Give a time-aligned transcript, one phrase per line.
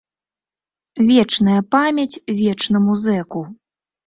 [1.09, 3.45] Вечная памяць вечнаму зэку!